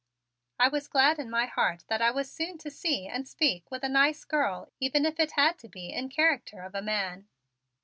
I 0.59 0.67
was 0.67 0.87
glad 0.87 1.19
in 1.19 1.29
my 1.29 1.45
heart 1.45 1.83
that 1.87 2.01
I 2.01 2.09
was 2.09 2.33
soon 2.33 2.57
to 2.57 2.71
see 2.71 3.05
and 3.07 3.27
speak 3.27 3.69
with 3.69 3.83
a 3.83 3.87
nice 3.87 4.23
girl 4.25 4.71
even 4.79 5.05
if 5.05 5.19
it 5.19 5.33
had 5.33 5.59
to 5.59 5.67
be 5.69 5.91
in 5.93 6.09
character 6.09 6.63
of 6.63 6.73
a 6.73 6.81
man. 6.81 7.27